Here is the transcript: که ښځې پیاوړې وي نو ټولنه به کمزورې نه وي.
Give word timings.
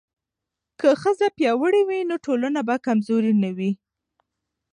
که 0.79 0.89
ښځې 1.01 1.27
پیاوړې 1.37 1.81
وي 1.87 1.99
نو 2.09 2.15
ټولنه 2.25 2.59
به 2.67 2.75
کمزورې 2.85 3.33
نه 3.43 3.49
وي. 3.57 3.71